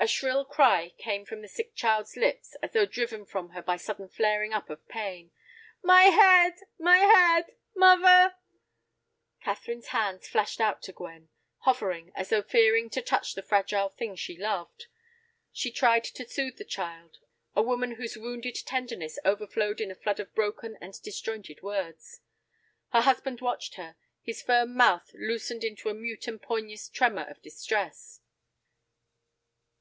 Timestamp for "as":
2.62-2.74, 12.14-12.28